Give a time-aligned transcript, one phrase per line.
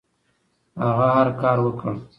[0.83, 1.91] هغه هر کار وکړ.